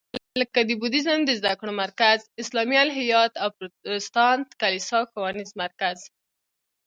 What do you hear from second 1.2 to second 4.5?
د زده کړو مرکز، اسلامي الهیات او پروتستانت